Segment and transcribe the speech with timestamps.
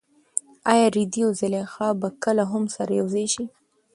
[0.71, 3.43] ایا رېدی او زلیخا به کله هم سره یوځای شي؟